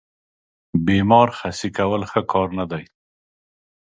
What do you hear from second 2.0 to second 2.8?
ښه کار نه